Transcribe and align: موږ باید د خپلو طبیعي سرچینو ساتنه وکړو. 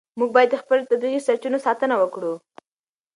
موږ 0.19 0.29
باید 0.35 0.49
د 0.51 0.55
خپلو 0.61 0.81
طبیعي 0.91 1.19
سرچینو 1.27 1.63
ساتنه 1.65 1.95
وکړو. 1.97 2.33